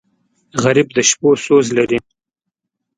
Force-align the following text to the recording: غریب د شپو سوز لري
غریب 0.63 0.87
د 0.95 0.97
شپو 1.09 1.29
سوز 1.45 1.65
لري 1.77 1.99